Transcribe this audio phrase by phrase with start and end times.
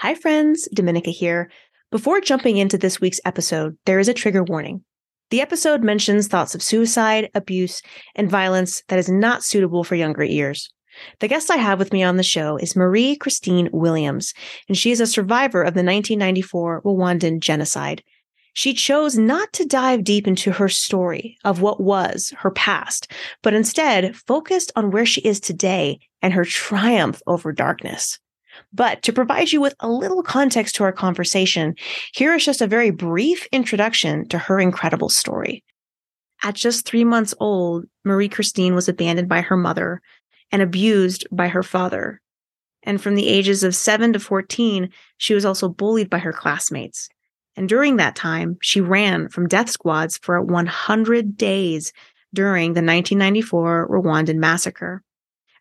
[0.00, 0.68] Hi, friends.
[0.72, 1.50] Dominica here.
[1.90, 4.84] Before jumping into this week's episode, there is a trigger warning.
[5.30, 7.82] The episode mentions thoughts of suicide, abuse,
[8.14, 10.70] and violence that is not suitable for younger ears.
[11.18, 14.34] The guest I have with me on the show is Marie Christine Williams,
[14.68, 18.04] and she is a survivor of the 1994 Rwandan genocide.
[18.52, 23.10] She chose not to dive deep into her story of what was her past,
[23.42, 28.20] but instead focused on where she is today and her triumph over darkness.
[28.72, 31.74] But to provide you with a little context to our conversation,
[32.12, 35.64] here is just a very brief introduction to her incredible story.
[36.42, 40.00] At just three months old, Marie Christine was abandoned by her mother
[40.52, 42.20] and abused by her father.
[42.84, 44.88] And from the ages of 7 to 14,
[45.18, 47.08] she was also bullied by her classmates.
[47.56, 51.92] And during that time, she ran from death squads for 100 days
[52.32, 55.02] during the 1994 Rwandan massacre.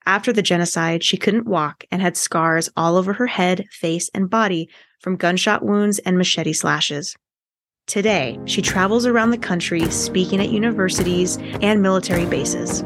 [0.07, 4.29] After the genocide, she couldn't walk and had scars all over her head, face, and
[4.29, 4.69] body
[5.01, 7.13] from gunshot wounds and machete slashes.
[7.87, 12.83] Today, she travels around the country speaking at universities and military bases.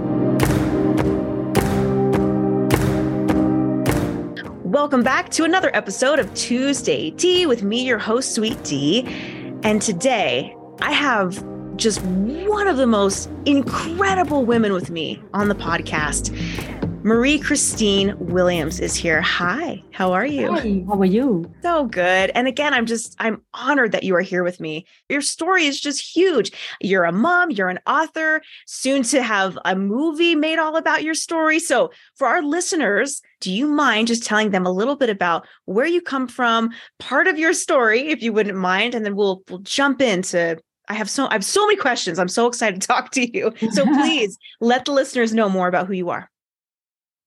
[4.64, 9.04] Welcome back to another episode of Tuesday Tea with me, your host, Sweet D.
[9.62, 11.46] And today I have
[11.78, 16.36] just one of the most incredible women with me on the podcast.
[17.04, 19.22] Marie Christine Williams is here.
[19.22, 20.54] Hi, how are you?
[20.54, 21.52] Hi, how are you?
[21.64, 22.32] So good.
[22.36, 24.86] And again, I'm just, I'm honored that you are here with me.
[25.10, 26.52] Your story is just huge.
[26.80, 31.16] You're a mom, you're an author, soon to have a movie made all about your
[31.16, 31.58] story.
[31.58, 35.88] So, for our listeners, do you mind just telling them a little bit about where
[35.88, 39.60] you come from, part of your story, if you wouldn't mind, and then we'll we'll
[39.60, 42.20] jump into I have so I have so many questions.
[42.20, 43.54] I'm so excited to talk to you.
[43.72, 46.31] So please let the listeners know more about who you are.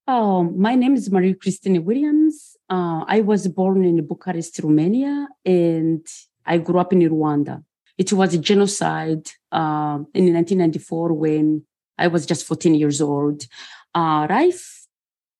[0.06, 2.56] Oh, my name is Marie Christine Williams.
[2.68, 6.06] Uh, I was born in Bucharest, Romania, and
[6.44, 7.64] I grew up in Rwanda.
[7.96, 11.64] It was a genocide uh, in 1994 when
[11.96, 13.46] I was just 14 years old.
[13.94, 14.86] Uh, life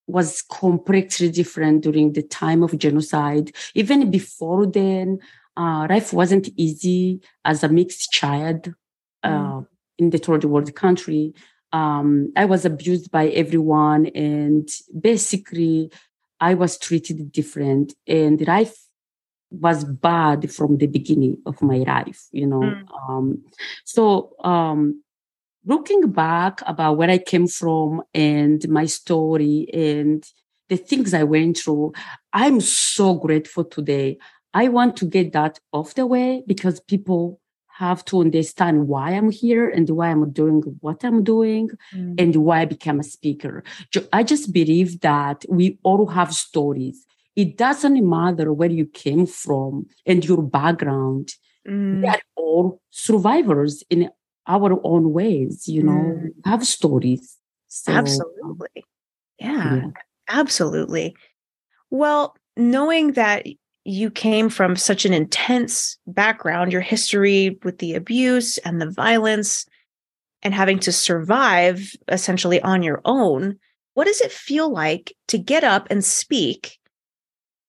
[0.07, 3.55] was completely different during the time of genocide.
[3.75, 5.19] Even before then,
[5.59, 8.73] uh, life wasn't easy as a mixed child
[9.23, 9.67] uh, mm.
[9.99, 11.35] in the third world country
[11.75, 14.69] um, I was abused by everyone, and
[14.99, 15.91] basically,
[16.39, 18.77] I was treated different, and life
[19.51, 22.29] was bad from the beginning of my life.
[22.31, 22.85] You know, mm.
[23.09, 23.43] um,
[23.85, 25.03] so um,
[25.67, 30.25] looking back about where I came from and my story and
[30.69, 31.93] the things I went through,
[32.33, 34.19] I'm so grateful today.
[34.55, 37.41] I want to get that off the way because people
[37.75, 42.15] have to understand why I'm here and why I'm doing what I'm doing mm.
[42.21, 43.65] and why I became a speaker.
[44.13, 47.05] I just believe that we all have stories.
[47.35, 51.35] It doesn't matter where you came from and your background.
[51.69, 52.03] Mm.
[52.03, 54.09] We are all survivors in
[54.47, 56.31] our own ways, you know, mm.
[56.45, 57.37] have stories.
[57.67, 58.85] So, absolutely.
[59.41, 59.87] Yeah, yeah,
[60.29, 61.17] absolutely.
[61.91, 63.47] Well, knowing that
[63.85, 69.67] you came from such an intense background, your history with the abuse and the violence
[70.43, 73.59] and having to survive essentially on your own.
[73.93, 76.79] What does it feel like to get up and speak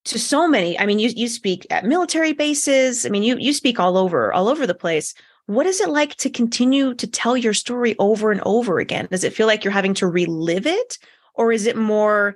[0.06, 0.80] to so many?
[0.80, 3.06] I mean, you you speak at military bases.
[3.06, 5.14] I mean, you you speak all over, all over the place.
[5.48, 9.08] What is it like to continue to tell your story over and over again?
[9.12, 10.98] Does it feel like you're having to relive it?
[11.36, 12.36] Or is it more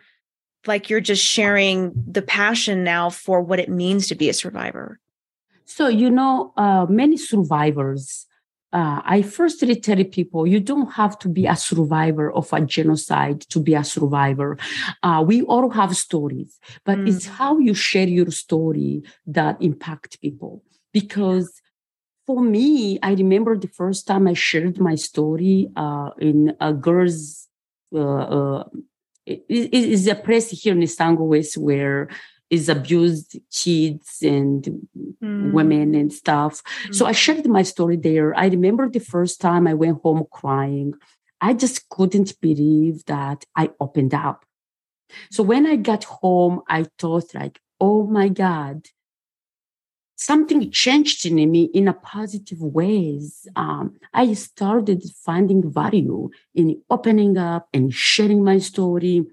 [0.68, 5.00] like you're just sharing the passion now for what it means to be a survivor?
[5.66, 8.25] So, you know, uh, many survivors,
[8.72, 13.42] uh, I firstly tell people you don't have to be a survivor of a genocide
[13.50, 14.58] to be a survivor.
[15.02, 17.08] Uh, we all have stories, but mm.
[17.08, 20.64] it's how you share your story that impact people.
[20.92, 21.62] Because
[22.25, 27.48] for me, I remember the first time I shared my story uh, in a girls'
[27.94, 28.64] uh, uh,
[29.47, 32.09] is a place here in Istanbul West where
[32.50, 34.88] is abused kids and
[35.24, 35.51] mm.
[35.51, 36.63] women and stuff.
[36.88, 36.95] Mm.
[36.95, 38.38] So I shared my story there.
[38.38, 40.94] I remember the first time I went home crying.
[41.42, 44.45] I just couldn't believe that I opened up.
[45.31, 48.88] So when I got home, I thought like, oh my God,
[50.19, 53.48] something changed in me in a positive ways.
[53.56, 59.25] Um, I started finding value in opening up and sharing my story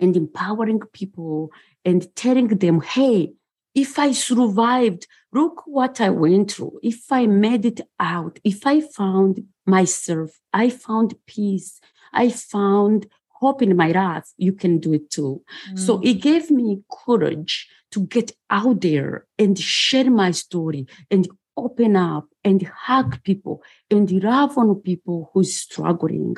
[0.00, 1.52] and empowering people
[1.84, 3.34] and telling them, hey,
[3.72, 6.80] if I survived, look what I went through.
[6.82, 11.80] If I made it out, if I found myself, I found peace,
[12.12, 15.42] I found hope in my life, you can do it too.
[15.70, 15.78] Mm.
[15.78, 21.96] So it gave me courage to get out there and share my story and open
[21.96, 26.36] up and hug people and love on people who's struggling.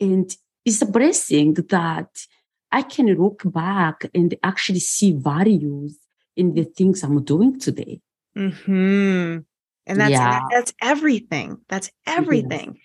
[0.00, 0.34] And
[0.64, 2.26] it's a blessing that
[2.70, 5.98] I can look back and actually see values
[6.36, 8.00] in the things I'm doing today.
[8.36, 9.38] Hmm.
[9.86, 10.40] And that's yeah.
[10.50, 11.58] that's everything.
[11.68, 12.78] That's everything.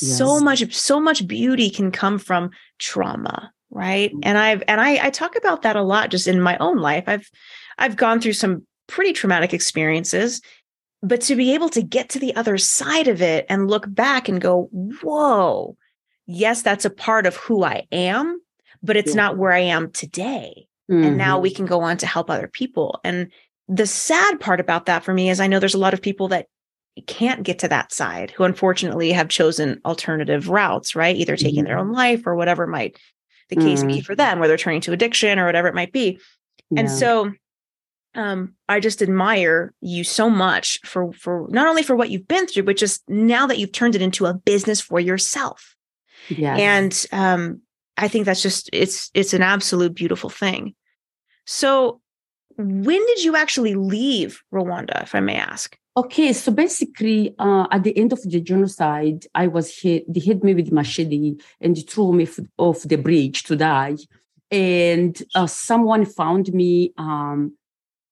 [0.00, 0.18] Yes.
[0.18, 0.42] So yes.
[0.42, 4.10] much, so much beauty can come from trauma, right?
[4.10, 4.20] Mm-hmm.
[4.22, 7.04] And I've and I I talk about that a lot just in my own life.
[7.06, 7.28] I've
[7.80, 10.40] I've gone through some pretty traumatic experiences,
[11.02, 14.28] but to be able to get to the other side of it and look back
[14.28, 15.76] and go, whoa,
[16.26, 18.40] yes, that's a part of who I am,
[18.82, 19.22] but it's yeah.
[19.22, 20.66] not where I am today.
[20.90, 21.04] Mm-hmm.
[21.04, 21.56] And now we mm-hmm.
[21.56, 23.00] can go on to help other people.
[23.02, 23.30] And
[23.68, 26.28] the sad part about that for me is I know there's a lot of people
[26.28, 26.46] that
[27.06, 31.16] can't get to that side who unfortunately have chosen alternative routes, right?
[31.16, 31.66] Either taking mm-hmm.
[31.66, 32.98] their own life or whatever might
[33.48, 33.88] the case mm-hmm.
[33.88, 36.18] be for them, where they're turning to addiction or whatever it might be.
[36.70, 36.80] Yeah.
[36.80, 37.32] And so
[38.14, 42.46] um, I just admire you so much for for not only for what you've been
[42.46, 45.76] through, but just now that you've turned it into a business for yourself.
[46.28, 46.56] Yeah.
[46.56, 47.62] And um,
[47.96, 50.74] I think that's just it's it's an absolute beautiful thing.
[51.46, 52.00] So
[52.56, 55.76] when did you actually leave Rwanda, if I may ask?
[55.96, 60.12] Okay, so basically, uh, at the end of the genocide, I was hit.
[60.12, 63.96] They hit me with machete and threw me f- off the bridge to die.
[64.50, 66.92] And uh, someone found me.
[66.96, 67.56] Um,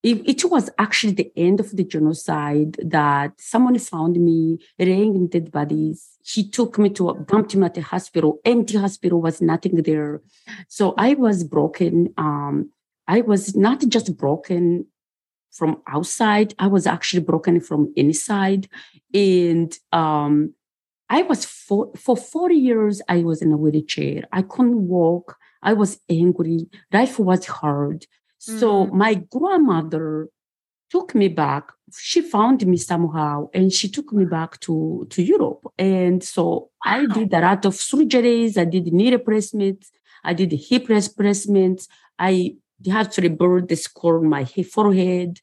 [0.03, 5.51] it, was actually the end of the genocide that someone found me laying in dead
[5.51, 6.17] bodies.
[6.25, 8.39] He took me to a dumped him at the hospital.
[8.45, 10.23] Empty hospital was nothing there.
[10.69, 12.15] So I was broken.
[12.17, 12.71] Um,
[13.07, 14.87] I was not just broken
[15.59, 18.69] from outside, I was actually broken from inside.
[19.13, 20.55] And um,
[21.09, 24.25] I was for, for 40 years, I was in a wheelchair.
[24.31, 25.37] I couldn't walk.
[25.63, 26.69] I was angry.
[26.93, 28.07] Life was hard.
[28.39, 30.29] So my grandmother
[30.91, 31.71] took me back.
[31.97, 35.67] She found me somehow and she took me back to, to Europe.
[35.79, 38.57] And so I did a lot of surgeries.
[38.57, 39.91] I did knee replacements.
[40.25, 41.89] I did hip replacements.
[42.19, 42.57] I
[42.87, 45.41] had to rebuild the score on my forehead.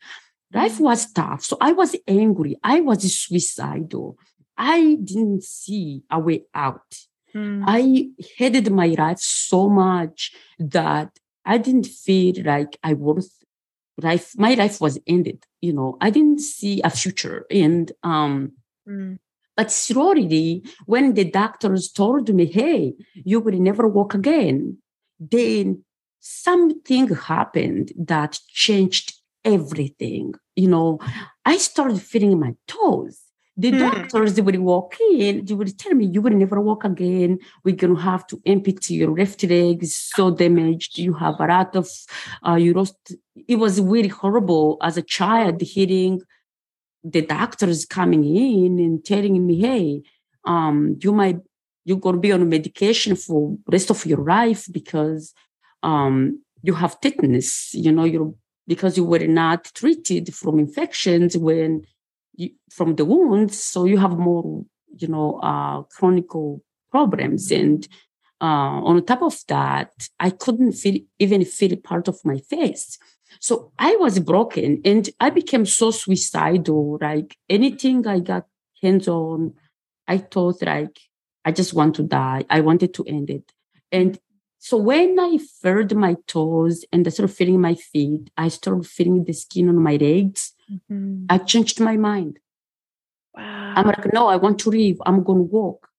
[0.53, 1.43] Life was tough.
[1.43, 2.57] So I was angry.
[2.63, 4.17] I was suicidal.
[4.57, 6.95] I didn't see a way out.
[7.35, 7.63] Mm.
[7.67, 11.11] I hated my life so much that
[11.45, 13.31] I didn't feel like I was
[14.01, 14.33] life.
[14.37, 15.45] My life was ended.
[15.61, 17.45] You know, I didn't see a future.
[17.49, 18.53] And um,
[18.87, 19.17] mm.
[19.55, 24.77] but slowly, when the doctors told me, "Hey, you will never walk again,"
[25.19, 25.83] then
[26.19, 30.33] something happened that changed everything.
[30.55, 30.99] You know,
[31.45, 33.24] I started feeling my toes.
[33.57, 33.79] The mm.
[33.79, 37.39] doctors, they would walk in, they would tell me, you will never walk again.
[37.63, 39.81] We're going to have to amputate your left leg.
[39.81, 40.97] It's so damaged.
[40.97, 41.89] You have a lot of,
[42.45, 43.13] uh, you lost.
[43.47, 46.21] It was really horrible as a child hearing
[47.03, 50.01] the doctors coming in and telling me, hey,
[50.45, 51.39] um, you might,
[51.85, 55.33] you're going to be on medication for rest of your life because
[55.81, 58.37] um, you have tetanus, you know, you
[58.67, 61.85] because you were not treated from infections when
[62.69, 64.65] from the wounds, so you have more,
[64.97, 66.25] you know, uh, chronic
[66.91, 67.51] problems.
[67.51, 67.87] And
[68.41, 72.97] uh, on top of that, I couldn't feel even feel part of my face.
[73.39, 76.97] So I was broken and I became so suicidal.
[77.01, 78.45] Like anything I got
[78.81, 79.53] hands on,
[80.07, 80.99] I thought like,
[81.43, 82.45] I just want to die.
[82.49, 83.51] I wanted to end it.
[83.91, 84.19] And
[84.57, 89.23] so when I felt my toes and I started feeling my feet, I started feeling
[89.23, 90.54] the skin on my legs.
[90.71, 91.25] Mm-hmm.
[91.29, 92.39] I changed my mind.
[93.33, 93.73] Wow.
[93.75, 94.97] I'm like, no, I want to leave.
[95.05, 95.89] I'm going to walk.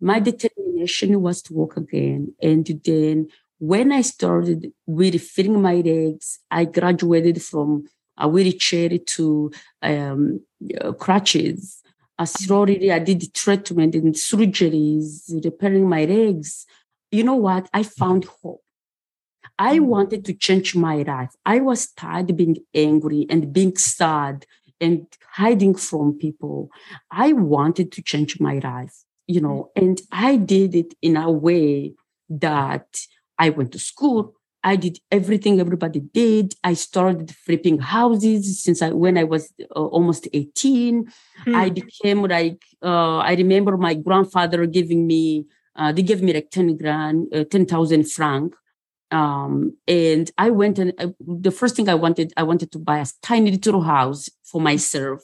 [0.00, 2.34] My determination was to walk again.
[2.42, 3.28] And then
[3.58, 7.84] when I started really feeling my legs, I graduated from
[8.18, 9.52] a wheelchair to
[9.82, 10.40] um,
[10.80, 11.80] uh, crutches.
[12.18, 16.66] Uh, slowly, I did treatment and surgeries, repairing my legs
[17.12, 17.68] you know what?
[17.72, 18.62] I found hope.
[19.68, 21.32] I wanted to change my life.
[21.46, 24.44] I was tired of being angry and being sad
[24.80, 25.06] and
[25.40, 26.68] hiding from people.
[27.12, 28.96] I wanted to change my life,
[29.28, 29.82] you know, mm.
[29.82, 31.94] and I did it in a way
[32.28, 32.88] that
[33.38, 34.34] I went to school.
[34.64, 36.54] I did everything everybody did.
[36.64, 41.06] I started flipping houses since I when I was uh, almost 18.
[41.46, 41.54] Mm.
[41.54, 46.50] I became like uh, I remember my grandfather giving me uh, they gave me like
[46.50, 48.54] 10 grand, uh, 10,000 franc.
[49.12, 52.98] Um, and I went and uh, the first thing I wanted, I wanted to buy
[52.98, 55.20] a tiny little house for myself.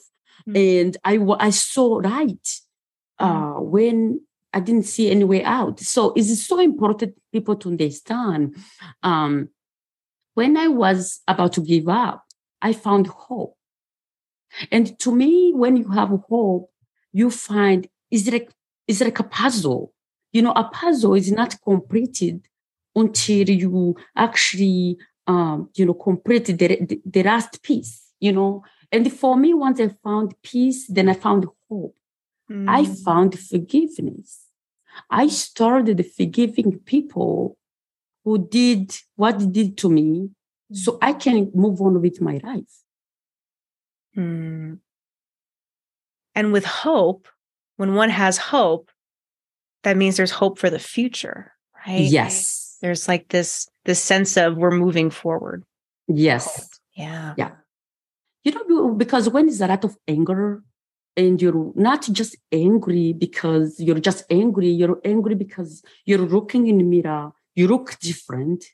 [0.47, 0.55] Mm-hmm.
[0.55, 2.47] And I, I saw right
[3.17, 3.69] uh, mm-hmm.
[3.69, 4.21] when
[4.53, 5.79] I didn't see any way out.
[5.79, 8.55] So it's so important people to understand.
[9.03, 9.49] Um,
[10.33, 12.25] when I was about to give up,
[12.61, 13.55] I found hope.
[14.71, 16.69] And to me, when you have hope,
[17.11, 18.51] you find it's like
[18.87, 19.93] it's like a puzzle.
[20.31, 22.47] You know, a puzzle is not completed
[22.99, 28.05] until you actually, um, you know, complete the, the, last piece.
[28.19, 31.95] You know, and for me, once I found peace, then I found hope.
[32.51, 32.67] Mm.
[32.67, 34.45] I found forgiveness.
[35.09, 37.57] I started forgiving people
[38.25, 40.29] who did what they did to me
[40.71, 42.83] so I can move on with my life.
[44.17, 44.79] Mm.
[46.35, 47.27] And with hope,
[47.77, 48.91] when one has hope,
[49.83, 51.53] that means there's hope for the future,
[51.87, 52.01] right?
[52.01, 52.68] Yes.
[52.81, 55.63] There's like this this sense of we're moving forward.
[56.07, 56.69] Yes.
[56.95, 57.33] Yeah.
[57.37, 57.51] Yeah.
[58.43, 60.63] You know, because when there's a lot of anger
[61.17, 66.77] and you're not just angry because you're just angry, you're angry because you're looking in
[66.77, 68.65] the mirror, you look different.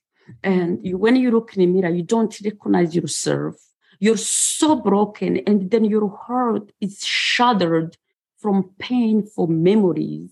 [0.44, 3.56] And you, when you look in the mirror, you don't recognize yourself.
[4.00, 7.96] You're so broken, and then your heart is shattered
[8.38, 10.32] from painful memories.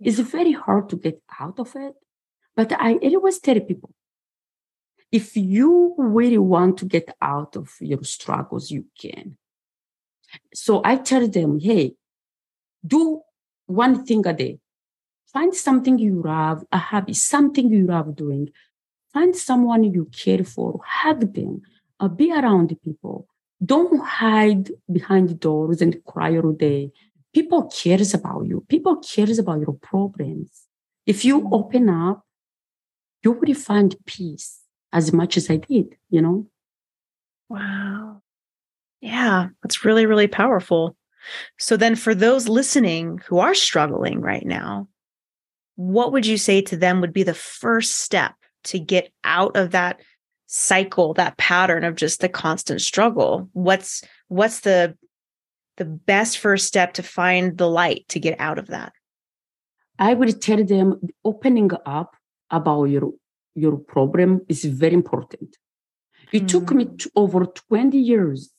[0.00, 1.94] It's very hard to get out of it.
[2.56, 3.94] But I always tell people
[5.10, 9.36] if you really want to get out of your struggles, you can.
[10.54, 11.94] So I tell them, hey,
[12.84, 13.20] do
[13.66, 14.58] one thing a day.
[15.32, 18.50] Find something you love, a hobby, something you love doing.
[19.12, 21.62] Find someone you care for, hug them,
[22.00, 23.28] uh, be around people.
[23.64, 26.90] Don't hide behind doors and cry all day.
[27.34, 28.64] People cares about you.
[28.68, 30.62] People cares about your problems.
[31.06, 32.24] If you open up,
[33.22, 34.60] you will find peace
[34.92, 36.46] as much as I did, you know?
[37.48, 38.22] Wow.
[39.00, 40.96] Yeah, that's really, really powerful.
[41.58, 44.88] So then for those listening who are struggling right now,
[45.76, 49.70] what would you say to them would be the first step to get out of
[49.70, 50.00] that
[50.46, 53.48] cycle, that pattern of just the constant struggle?
[53.52, 54.96] What's what's the
[55.76, 58.92] the best first step to find the light to get out of that?
[59.98, 62.16] I would tell them opening up
[62.52, 63.12] about your
[63.54, 65.56] your problem is very important.
[66.32, 66.48] It mm.
[66.48, 67.08] took me mm.
[67.16, 68.50] over 20 years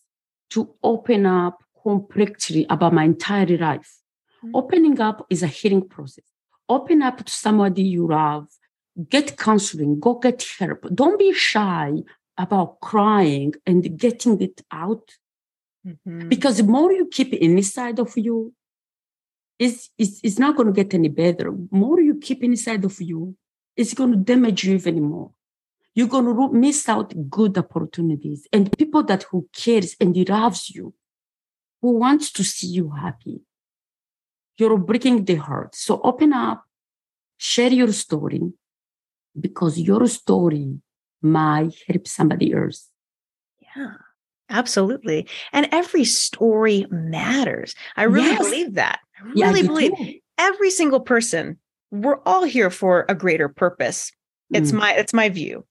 [0.52, 3.92] to open up completely about my entire life.
[4.44, 4.52] Mm.
[4.54, 6.26] Opening up is a healing process.
[6.70, 8.48] Open up to somebody you love,
[9.10, 10.88] get counseling, go get help.
[10.94, 11.94] Don't be shy
[12.38, 15.12] about crying and getting it out.
[15.86, 16.30] Mm-hmm.
[16.30, 18.54] Because the more you keep it inside of you,
[19.60, 21.52] it's, it's, it's not going to get any better.
[21.52, 23.36] The more you keep inside of you,
[23.76, 25.32] it's going to damage you even more.
[25.96, 30.94] You're going to miss out good opportunities and people that who cares and loves you,
[31.82, 33.42] who wants to see you happy.
[34.58, 35.76] You're breaking the heart.
[35.76, 36.64] So open up,
[37.38, 38.42] share your story
[39.40, 40.80] because your story
[41.22, 42.90] might help somebody else.
[43.76, 43.94] Yeah.
[44.50, 45.28] Absolutely.
[45.52, 47.74] And every story matters.
[47.96, 48.44] I really yes.
[48.44, 49.00] believe that.
[49.20, 51.58] I really yeah, believe every single person
[51.94, 54.12] we're all here for a greater purpose.
[54.52, 54.80] It's mm.
[54.80, 55.66] my it's my view.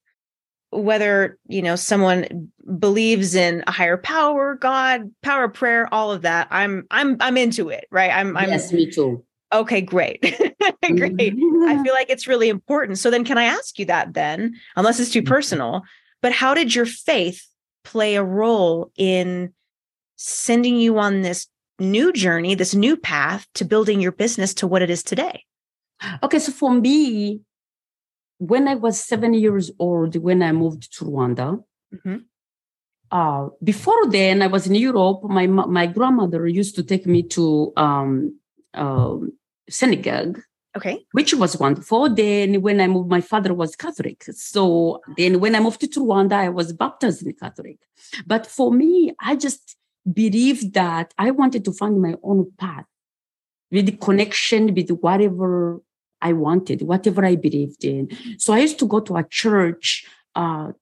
[0.70, 6.46] Whether, you know, someone believes in a higher power, God, power prayer, all of that.
[6.50, 8.10] I'm I'm I'm into it, right?
[8.10, 9.24] I'm I'm Yes, me too.
[9.52, 10.20] Okay, great.
[10.22, 10.40] great.
[10.40, 11.82] I mm-hmm.
[11.82, 12.98] feel like it's really important.
[12.98, 15.28] So then can I ask you that then, unless it's too mm-hmm.
[15.28, 15.82] personal,
[16.22, 17.44] but how did your faith
[17.84, 19.52] play a role in
[20.16, 21.48] sending you on this
[21.80, 25.44] new journey, this new path to building your business to what it is today?
[26.22, 27.40] Okay, so for me,
[28.38, 31.62] when I was seven years old, when I moved to Rwanda,
[31.94, 32.16] mm-hmm.
[33.10, 35.22] uh, before then I was in Europe.
[35.24, 38.38] My my grandmother used to take me to um,
[38.74, 39.16] uh,
[39.68, 40.40] synagogue.
[40.74, 41.04] Okay.
[41.12, 42.08] Which was wonderful.
[42.08, 44.24] Then when I moved, my father was Catholic.
[44.32, 47.78] So then when I moved to Rwanda, I was baptized in Catholic.
[48.26, 49.76] But for me, I just
[50.10, 52.86] believed that I wanted to find my own path
[53.70, 55.82] with the connection with whatever
[56.22, 58.08] I wanted, whatever I believed in.
[58.38, 60.72] So I used to go to a church uh,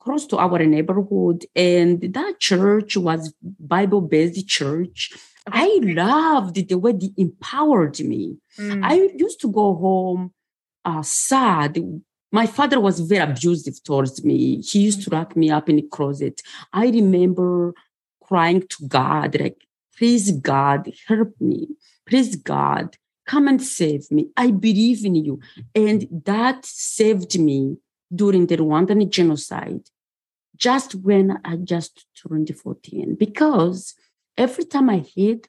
[0.00, 5.12] close to our neighborhood, and that church was Bible based church.
[5.50, 8.36] I loved the way they empowered me.
[8.58, 8.84] Mm.
[8.84, 10.32] I used to go home
[10.84, 11.78] uh, sad.
[12.30, 14.60] My father was very abusive towards me.
[14.60, 16.42] He used to lock me up in the closet.
[16.72, 17.74] I remember
[18.22, 19.56] crying to God, like,
[19.96, 21.68] please, God, help me.
[22.06, 22.96] Please, God,
[23.28, 24.30] Come and save me.
[24.36, 25.38] I believe in you.
[25.74, 27.76] And that saved me
[28.12, 29.84] during the Rwandan genocide,
[30.56, 33.16] just when I just turned 14.
[33.16, 33.94] Because
[34.36, 35.46] every time I hid,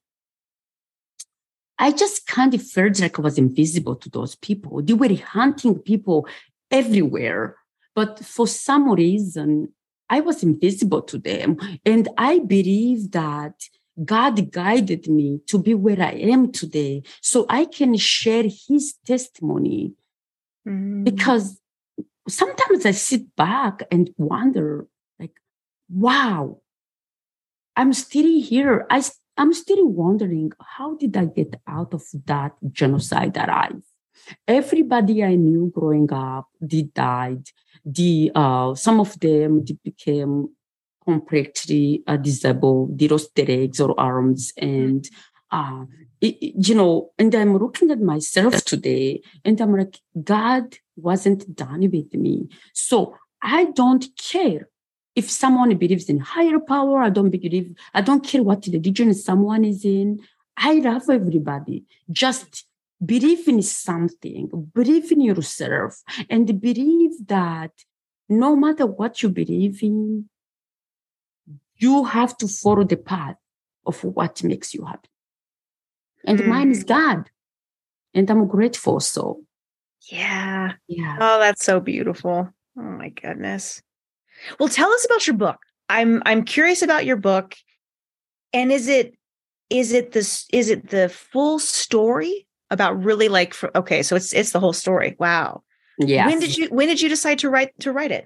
[1.78, 4.82] I just kind of felt like I was invisible to those people.
[4.82, 6.28] They were hunting people
[6.70, 7.56] everywhere.
[7.96, 9.74] But for some reason,
[10.10, 11.58] I was invisible to them.
[11.86, 13.56] And I believe that
[14.04, 19.94] God guided me to be where I am today so I can share his testimony.
[20.68, 21.04] Mm.
[21.04, 21.60] Because
[22.28, 24.88] sometimes I sit back and wonder,
[25.20, 25.36] like,
[25.90, 26.62] wow,
[27.76, 28.86] I'm still here.
[28.90, 29.04] I,
[29.38, 33.82] I'm still wondering, how did I get out of that genocide alive?
[34.48, 37.48] Everybody I knew growing up, they died.
[37.86, 40.50] The uh, some of them they became
[41.06, 43.02] completely uh, disabled.
[43.02, 45.08] Lost their legs or arms, and
[45.52, 45.86] uh,
[46.22, 46.38] it,
[46.68, 47.12] you know.
[47.18, 52.50] And I'm looking at myself today, and I'm like, God wasn't done with me.
[52.74, 54.70] So I don't care
[55.16, 57.02] if someone believes in higher power.
[57.02, 57.76] I don't believe.
[57.94, 60.20] I don't care what religion someone is in.
[60.58, 61.86] I love everybody.
[62.12, 62.66] Just
[63.04, 67.72] believe in something, believe in yourself, and believe that
[68.28, 70.30] no matter what you believe in,
[71.80, 73.36] you have to follow the path
[73.86, 75.10] of what makes you happy.
[76.26, 76.48] And mm.
[76.48, 77.30] mine is God.
[78.14, 79.00] And I'm grateful.
[79.00, 79.42] So,
[80.12, 80.74] yeah.
[80.88, 81.18] Yeah.
[81.20, 82.50] Oh, that's so beautiful.
[82.78, 83.82] Oh my goodness.
[84.60, 85.58] Well, tell us about your book.
[85.90, 87.56] I'm I'm curious about your book.
[88.54, 89.16] And is it
[89.70, 94.34] is it this is it the full story about really like for, okay so it's
[94.34, 95.64] it's the whole story wow
[95.98, 98.26] yeah when did you when did you decide to write to write it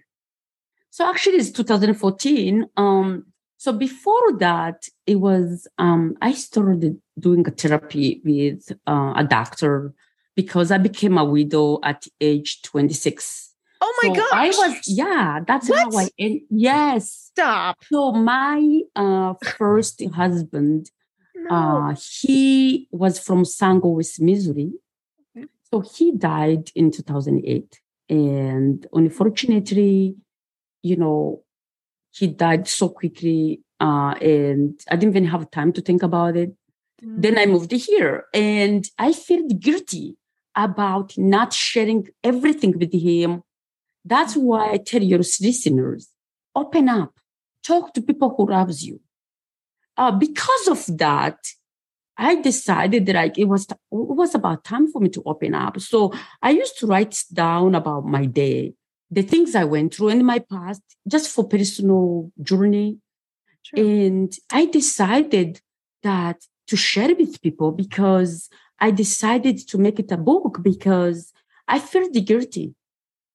[0.89, 3.25] so actually it's 2014 um
[3.63, 9.93] so before that it was um i started doing a therapy with uh, a doctor
[10.35, 13.49] because i became a widow at age 26
[13.85, 14.29] Oh my so gosh.
[14.31, 15.93] I was, yeah, that's what?
[15.93, 17.11] how I, yes.
[17.31, 17.83] Stop.
[17.91, 20.89] So my uh, first husband
[21.49, 23.83] uh, he was from St.
[23.83, 24.71] Louis, Missouri.
[25.69, 27.81] So he died in 2008.
[28.09, 30.15] And unfortunately,
[30.81, 31.42] you know,
[32.13, 33.61] he died so quickly.
[33.79, 36.51] Uh, and I didn't even have time to think about it.
[37.03, 37.21] Mm.
[37.21, 40.17] Then I moved here and I felt guilty
[40.55, 43.43] about not sharing everything with him.
[44.05, 46.09] That's why I tell your listeners,
[46.55, 47.19] open up,
[47.65, 48.99] talk to people who loves you
[49.97, 51.37] uh, because of that,
[52.17, 55.79] I decided that like it was it was about time for me to open up.
[55.79, 58.73] So I used to write down about my day,
[59.13, 62.97] the things I went through in my past, just for personal journey.
[63.61, 63.79] Sure.
[63.85, 65.61] And I decided
[66.01, 68.49] that to share with people because
[68.79, 71.31] I decided to make it a book because
[71.67, 72.75] I felt guilty.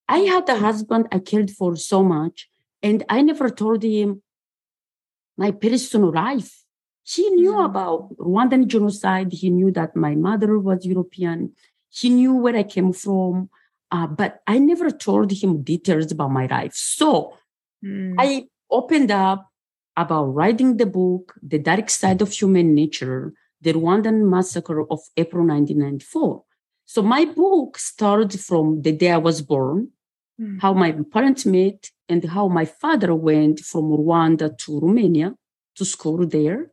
[0.09, 2.49] I had a husband I cared for so much,
[2.83, 4.23] and I never told him
[5.37, 6.65] my personal life.
[7.05, 7.71] He knew mm-hmm.
[7.71, 9.33] about Rwandan genocide.
[9.33, 11.53] He knew that my mother was European.
[11.91, 13.49] He knew where I came from.
[13.91, 16.75] Uh, but I never told him details about my life.
[16.75, 17.35] So
[17.85, 18.15] mm.
[18.19, 19.51] I opened up
[19.97, 25.45] about writing the book, The Dark Side of Human Nature, the Rwandan massacre of April
[25.47, 26.45] 1994.
[26.85, 29.89] So my book started from the day I was born,
[30.41, 30.61] mm.
[30.61, 35.35] how my parents met, and how my father went from Rwanda to Romania
[35.77, 36.71] to school there.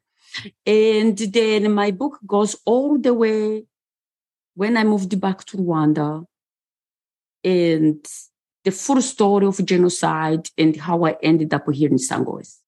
[0.66, 3.66] And then my book goes all the way
[4.54, 6.26] when I moved back to Rwanda
[7.46, 8.06] and
[8.66, 11.98] the full story of genocide and how I ended up here in.
[12.26, 12.60] Louis.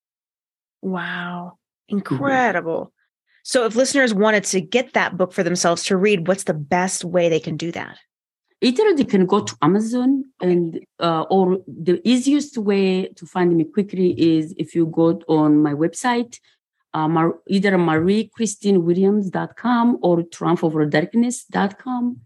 [0.82, 1.58] Wow.
[1.90, 1.98] Mm-hmm.
[1.98, 2.80] Incredible.
[2.80, 2.92] Mm-hmm.
[3.44, 7.04] So if listeners wanted to get that book for themselves to read, what's the best
[7.04, 7.98] way they can do that?
[8.62, 13.64] Either they can go to Amazon and uh, or the easiest way to find me
[13.64, 16.40] quickly is if you go on my website,
[16.94, 22.22] uh, Mar- either mariechristinewilliams.com or triumphoverdarkness.com.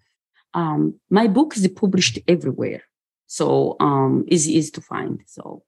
[0.54, 2.84] Um, my book is published everywhere.
[3.28, 5.22] So um, easy, easy to find.
[5.26, 5.64] So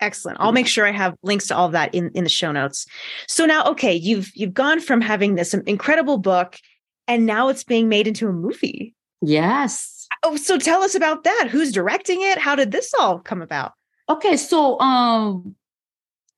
[0.00, 0.38] Excellent.
[0.40, 2.86] I'll make sure I have links to all of that in, in the show notes.
[3.28, 6.58] So now, okay, you've you've gone from having this incredible book,
[7.06, 8.94] and now it's being made into a movie.
[9.22, 10.06] Yes.
[10.22, 11.48] Oh, so tell us about that.
[11.50, 12.38] Who's directing it?
[12.38, 13.72] How did this all come about?
[14.08, 15.54] Okay, so um,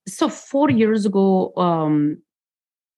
[0.07, 2.23] so four years ago, um,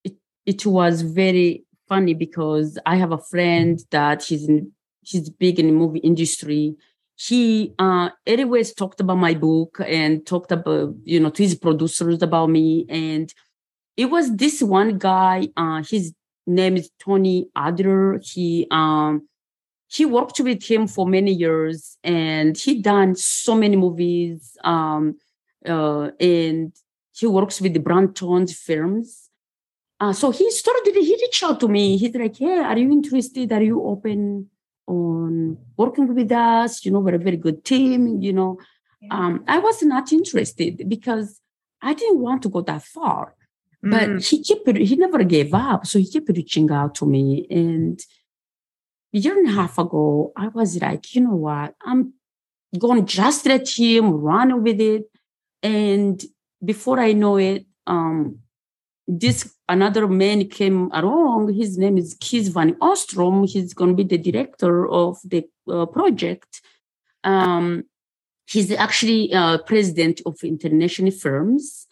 [0.04, 4.72] it it was very funny because I have a friend that he's in
[5.03, 6.77] he's big in the movie industry.
[7.16, 12.22] He uh, anyways talked about my book and talked about you know to his producers
[12.22, 13.33] about me, and
[13.96, 15.48] it was this one guy.
[15.57, 16.12] Uh, his
[16.46, 18.20] name is Tony Adler.
[18.22, 19.29] He um
[19.90, 25.16] he worked with him for many years and he done so many movies um
[25.66, 26.72] uh, and
[27.12, 29.31] he works with the Brantons films.
[30.01, 31.96] Uh, so he started, he reached out to me.
[31.96, 33.52] He's like, hey, are you interested?
[33.52, 34.48] Are you open
[34.86, 36.84] on working with us?
[36.84, 38.58] You know, we're a very good team, you know.
[39.00, 39.14] yeah.
[39.14, 41.40] um, I was not interested because
[41.82, 43.34] I didn't want to go that far.
[43.84, 43.90] Mm.
[43.90, 45.86] But he kept he never gave up.
[45.86, 47.46] So he kept reaching out to me.
[47.50, 48.00] And
[49.14, 51.74] a year and a half ago, I was like, you know what?
[51.84, 52.14] I'm
[52.78, 55.04] going just let him run with it.
[55.62, 56.22] And
[56.64, 58.40] before I know it, um,
[59.06, 61.52] this another man came along.
[61.54, 63.44] His name is Kees van Ostrom.
[63.46, 66.62] He's going to be the director of the uh, project.
[67.24, 67.85] Um,
[68.46, 71.87] he's actually uh, president of international firms,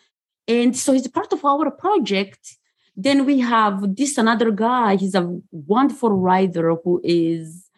[0.49, 2.57] and so he's part of our project.
[2.97, 4.97] Then we have this another guy.
[4.97, 7.69] He's a wonderful writer who is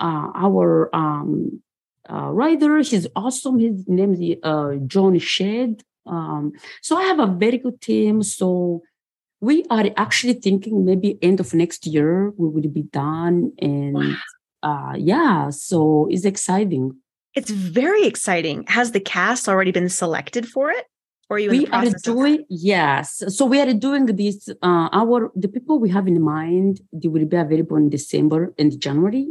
[0.00, 1.62] uh, our um,
[2.10, 2.78] uh, writer.
[2.78, 3.58] He's awesome.
[3.58, 5.82] His name is uh, John Shed.
[6.06, 8.22] Um, so I have a very good team.
[8.22, 8.82] So
[9.42, 13.52] we are actually thinking maybe end of next year we will be done.
[13.58, 14.14] And wow.
[14.62, 16.96] uh, yeah, so it's exciting.
[17.34, 18.64] It's very exciting.
[18.68, 20.86] Has the cast already been selected for it?
[21.28, 23.22] Or are you we are doing yes.
[23.28, 24.48] So we are doing this.
[24.62, 28.78] Uh, our the people we have in mind they will be available in December and
[28.78, 29.28] January.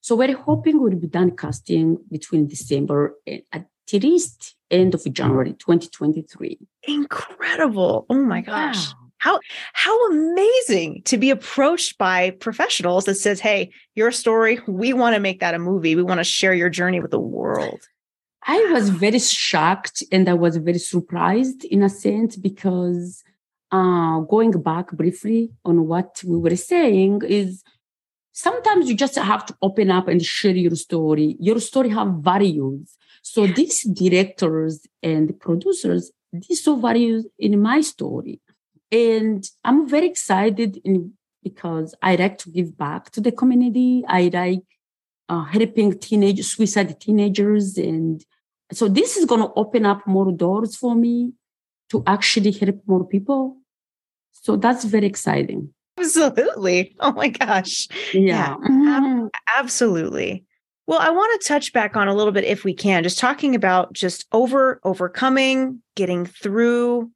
[0.00, 5.52] So we're hoping we'll be done casting between December and at least end of January
[5.52, 6.58] 2023.
[6.84, 8.06] Incredible.
[8.08, 8.92] Oh my gosh.
[8.94, 9.01] Wow.
[9.22, 9.38] How
[9.84, 15.20] how amazing to be approached by professionals that says, "Hey, your story, we want to
[15.20, 15.94] make that a movie.
[15.94, 17.80] We want to share your journey with the world."
[18.44, 23.22] I was very shocked and I was very surprised in a sense because
[23.70, 27.62] uh, going back briefly on what we were saying is
[28.32, 31.36] sometimes you just have to open up and share your story.
[31.38, 32.96] Your story have values.
[33.22, 38.40] So these directors and producers, these saw values in my story.
[38.92, 44.04] And I'm very excited in, because I like to give back to the community.
[44.06, 44.62] I like
[45.28, 47.78] uh, helping teenage suicide teenagers.
[47.78, 48.22] And
[48.70, 51.32] so this is going to open up more doors for me
[51.90, 53.56] to actually help more people.
[54.32, 55.72] So that's very exciting.
[55.98, 56.94] Absolutely.
[57.00, 57.88] Oh my gosh.
[58.12, 58.20] Yeah.
[58.20, 59.26] yeah mm-hmm.
[59.56, 60.44] absolutely.
[60.86, 63.54] Well, I want to touch back on a little bit if we can, just talking
[63.54, 67.10] about just over overcoming, getting through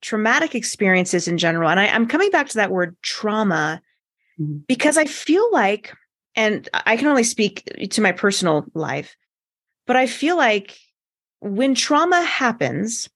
[0.00, 1.68] traumatic experiences in general.
[1.68, 3.80] And I, am coming back to that word trauma
[4.40, 4.58] mm-hmm.
[4.66, 5.94] because I feel like,
[6.34, 9.16] and I can only speak to my personal life,
[9.86, 10.78] but I feel like
[11.40, 13.08] when trauma happens,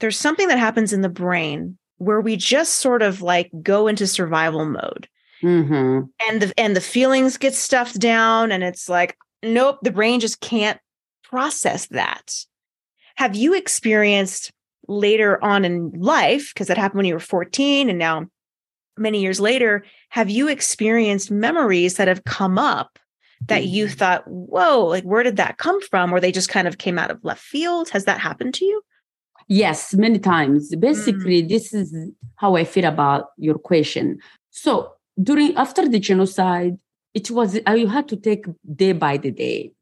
[0.00, 4.06] there's something that happens in the brain where we just sort of like go into
[4.06, 5.08] survival mode.
[5.42, 6.06] Mm-hmm.
[6.28, 10.40] And the and the feelings get stuffed down, and it's like, nope, the brain just
[10.40, 10.80] can't
[11.22, 12.34] process that.
[13.16, 14.52] Have you experienced
[14.88, 18.26] later on in life, because that happened when you were 14 and now
[18.96, 22.98] many years later, have you experienced memories that have come up
[23.46, 23.94] that you mm-hmm.
[23.94, 26.12] thought, whoa, like where did that come from?
[26.12, 27.90] Or they just kind of came out of left field?
[27.90, 28.82] Has that happened to you?
[29.48, 30.74] Yes, many times.
[30.76, 31.48] Basically, mm.
[31.48, 31.94] this is
[32.36, 34.18] how I feel about your question.
[34.50, 34.92] So
[35.22, 36.78] during after the genocide,
[37.12, 39.72] it was I had to take day by the day.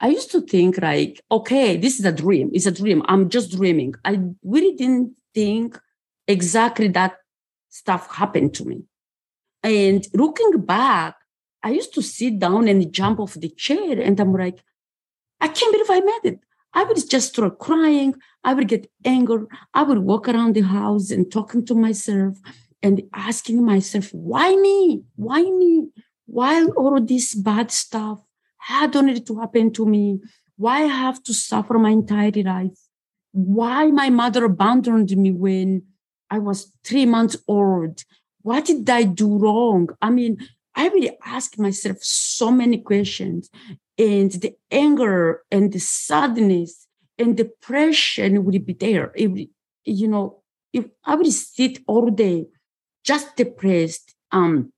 [0.00, 2.50] I used to think like, okay, this is a dream.
[2.52, 3.02] It's a dream.
[3.06, 3.94] I'm just dreaming.
[4.04, 5.78] I really didn't think
[6.26, 7.16] exactly that
[7.68, 8.84] stuff happened to me.
[9.62, 11.16] And looking back,
[11.62, 14.62] I used to sit down and jump off the chair and I'm like,
[15.40, 16.40] I can't believe I made it.
[16.74, 18.14] I would just start crying.
[18.44, 19.46] I would get angry.
[19.74, 22.38] I would walk around the house and talking to myself
[22.82, 25.02] and asking myself, why me?
[25.16, 25.88] Why me?
[26.26, 28.20] Why all this bad stuff
[28.58, 30.20] had it to happen to me?
[30.56, 32.78] Why I have to suffer my entire life?
[33.32, 35.82] Why my mother abandoned me when
[36.30, 38.04] I was three months old?
[38.42, 39.88] What did I do wrong?
[40.02, 40.38] I mean,
[40.74, 43.50] I really ask myself so many questions
[43.98, 46.86] and the anger and the sadness
[47.18, 49.12] and depression would be there.
[49.16, 49.48] It,
[49.84, 50.42] you know,
[50.72, 52.46] if I would sit all day
[53.04, 54.72] just depressed, um,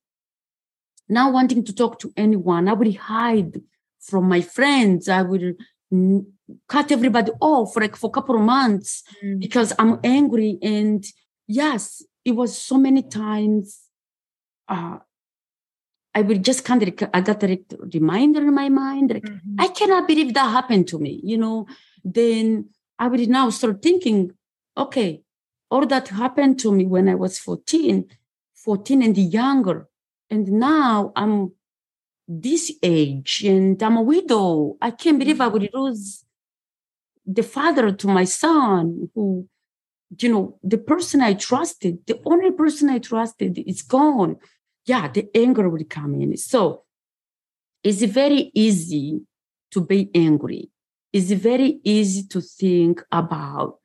[1.10, 2.68] not wanting to talk to anyone.
[2.68, 3.60] I would hide
[4.00, 5.08] from my friends.
[5.08, 5.56] I would
[6.68, 9.40] cut everybody off for like for a couple of months mm.
[9.40, 10.58] because I'm angry.
[10.62, 11.04] And
[11.46, 13.80] yes, it was so many times.
[14.68, 14.98] Uh,
[16.14, 17.60] I would just kind of I got a
[17.94, 19.60] reminder in my mind like mm-hmm.
[19.60, 21.20] I cannot believe that happened to me.
[21.22, 21.66] You know,
[22.02, 24.32] then I would now start thinking,
[24.76, 25.22] okay,
[25.70, 28.06] all that happened to me when I was 14,
[28.54, 29.88] 14 and younger.
[30.30, 31.52] And now I'm
[32.28, 34.76] this age and I'm a widow.
[34.80, 35.78] I can't believe I would mm-hmm.
[35.78, 36.24] lose
[37.26, 39.48] the father to my son who,
[40.18, 44.36] you know, the person I trusted, the only person I trusted is gone.
[44.86, 46.36] Yeah, the anger would come in.
[46.36, 46.84] So
[47.82, 49.20] it's very easy
[49.72, 50.70] to be angry.
[51.12, 53.79] it's very easy to think about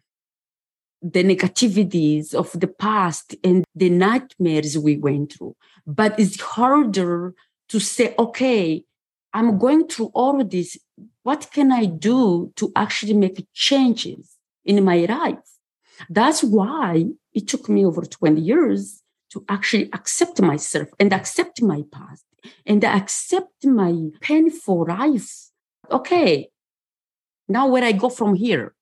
[1.12, 5.56] the negativities of the past and the nightmares we went through.
[5.86, 7.36] But it's harder
[7.70, 8.84] to say, okay,
[9.32, 10.78] I'm going through all of this.
[11.22, 15.38] What can I do to actually make changes in my life?
[16.10, 21.84] That's why it took me over 20 years to actually accept myself and accept my
[21.92, 22.26] past
[22.66, 25.52] and accept my painful life.
[25.92, 26.50] Okay,
[27.48, 28.75] now where I go from here?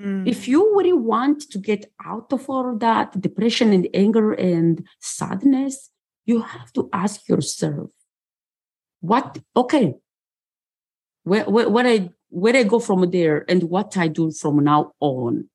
[0.00, 0.28] Mm.
[0.28, 5.90] If you really want to get out of all that depression and anger and sadness,
[6.24, 7.90] you have to ask yourself,
[9.00, 9.94] what, okay,
[11.24, 14.92] where, where, where I, where I go from there and what I do from now
[15.00, 15.48] on.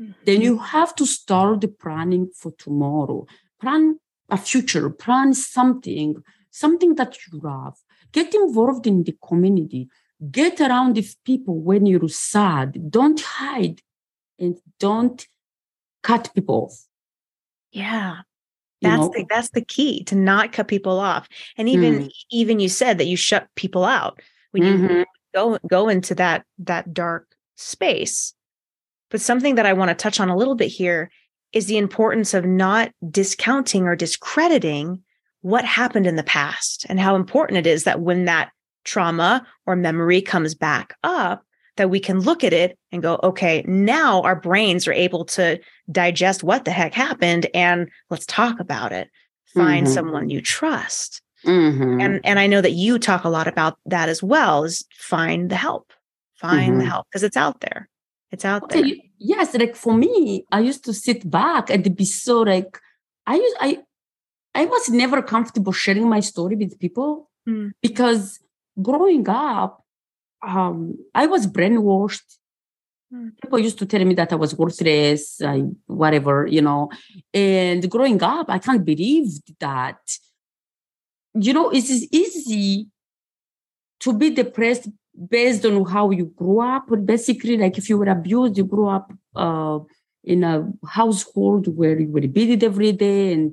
[0.00, 0.12] Mm-hmm.
[0.24, 3.26] Then you have to start the planning for tomorrow.
[3.60, 3.98] Plan
[4.28, 7.76] a future, plan something, something that you love.
[8.12, 9.88] Get involved in the community
[10.30, 12.90] get around with people when you're sad.
[12.90, 13.80] Don't hide
[14.38, 15.26] and don't
[16.02, 16.86] cut people off.
[17.72, 18.18] Yeah.
[18.82, 19.12] That's you know?
[19.14, 21.28] the that's the key to not cut people off.
[21.56, 22.12] And even mm.
[22.30, 24.20] even you said that you shut people out
[24.52, 25.02] when you mm-hmm.
[25.34, 28.34] go go into that that dark space.
[29.10, 31.10] But something that I want to touch on a little bit here
[31.52, 35.02] is the importance of not discounting or discrediting
[35.42, 38.50] what happened in the past and how important it is that when that
[38.84, 41.44] trauma or memory comes back up,
[41.76, 45.58] that we can look at it and go, okay, now our brains are able to
[45.90, 49.08] digest what the heck happened and let's talk about it.
[49.54, 49.94] Find mm-hmm.
[49.94, 51.22] someone you trust.
[51.44, 52.00] Mm-hmm.
[52.00, 55.50] And and I know that you talk a lot about that as well is find
[55.50, 55.92] the help.
[56.34, 56.80] Find mm-hmm.
[56.80, 57.88] the help because it's out there.
[58.30, 58.84] It's out there.
[59.18, 62.78] Yes, like for me, I used to sit back and be so like
[63.26, 63.78] I used I
[64.54, 67.72] I was never comfortable sharing my story with people mm.
[67.80, 68.38] because
[68.80, 69.84] growing up,
[70.42, 72.38] um, I was brainwashed.
[73.12, 73.32] Mm.
[73.42, 76.90] People used to tell me that I was worthless, I, whatever, you know.
[77.34, 79.28] And growing up, I can't believe
[79.58, 79.98] that.
[81.34, 82.88] You know, it's easy
[84.00, 84.88] to be depressed
[85.28, 86.86] based on how you grew up.
[86.88, 89.78] But basically, like if you were abused, you grew up uh,
[90.24, 93.52] in a household where you were beaten every day and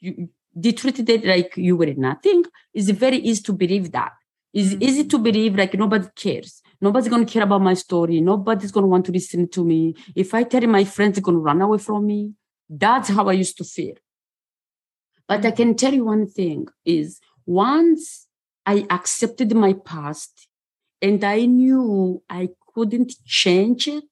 [0.00, 2.44] you, they treated it like you were nothing.
[2.72, 4.12] It's very easy to believe that.
[4.52, 4.82] It's mm-hmm.
[4.82, 6.62] easy to believe like nobody cares.
[6.80, 8.20] Nobody's gonna care about my story.
[8.20, 9.94] Nobody's gonna want to listen to me.
[10.14, 12.32] If I tell you my friends, they're gonna run away from me.
[12.68, 13.94] That's how I used to feel.
[15.26, 15.46] But mm-hmm.
[15.48, 18.28] I can tell you one thing is once
[18.64, 20.48] I accepted my past
[21.02, 24.04] and I knew I couldn't change it,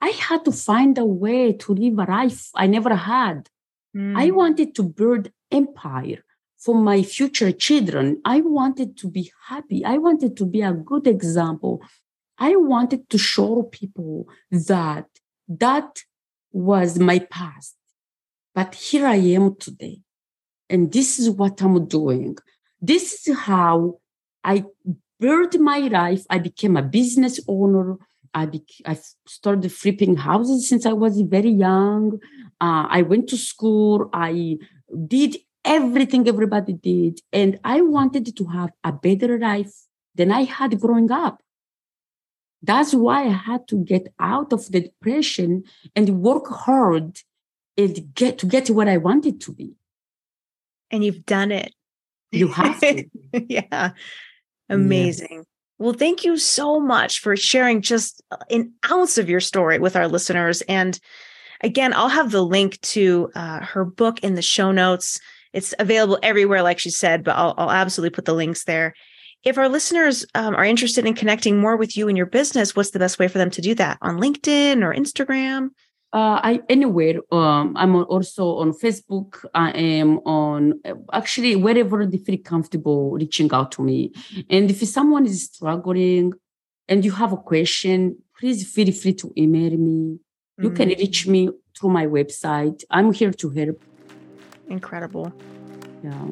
[0.00, 3.48] I had to find a way to live a life I never had.
[3.94, 4.16] Mm.
[4.16, 6.24] I wanted to build empire
[6.58, 8.20] for my future children.
[8.24, 9.84] I wanted to be happy.
[9.84, 11.82] I wanted to be a good example.
[12.38, 15.06] I wanted to show people that
[15.48, 16.02] that
[16.52, 17.76] was my past.
[18.54, 20.00] But here I am today.
[20.68, 22.36] And this is what I'm doing.
[22.80, 24.00] This is how
[24.44, 24.64] I
[25.18, 26.24] built my life.
[26.30, 27.96] I became a business owner.
[28.32, 28.48] I,
[28.86, 32.18] I started flipping houses since I was very young.
[32.60, 34.08] Uh, I went to school.
[34.12, 34.58] I
[35.06, 37.20] did everything everybody did.
[37.32, 39.74] And I wanted to have a better life
[40.14, 41.42] than I had growing up.
[42.62, 45.64] That's why I had to get out of the depression
[45.96, 47.20] and work hard
[47.76, 49.72] and get to get what I wanted to be.
[50.90, 51.72] And you've done it.
[52.32, 53.04] You have to.
[53.48, 53.92] yeah.
[54.68, 55.38] Amazing.
[55.38, 55.44] Yes.
[55.78, 60.08] Well, thank you so much for sharing just an ounce of your story with our
[60.08, 60.60] listeners.
[60.62, 61.00] And
[61.62, 65.20] again, I'll have the link to uh, her book in the show notes.
[65.52, 68.94] It's available everywhere, like she said, but I'll, I'll absolutely put the links there.
[69.42, 72.90] If our listeners um, are interested in connecting more with you and your business, what's
[72.90, 73.98] the best way for them to do that?
[74.02, 75.70] On LinkedIn or Instagram?
[76.12, 77.20] Uh, I anywhere.
[77.32, 79.44] Um, I'm also on Facebook.
[79.54, 80.80] I am on
[81.12, 84.12] actually wherever they feel comfortable reaching out to me.
[84.50, 86.32] And if someone is struggling
[86.88, 90.18] and you have a question, please feel free to email me.
[90.60, 90.76] You mm-hmm.
[90.76, 92.84] can reach me through my website.
[92.90, 93.82] I'm here to help.
[94.68, 95.32] Incredible.
[96.04, 96.28] Yeah.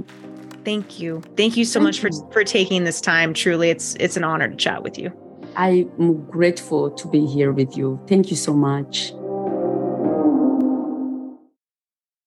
[0.64, 1.23] Thank you.
[1.37, 2.11] Thank you so Thank much you.
[2.11, 3.33] for for taking this time.
[3.33, 5.12] Truly, it's it's an honor to chat with you.
[5.57, 8.01] I'm grateful to be here with you.
[8.07, 9.12] Thank you so much.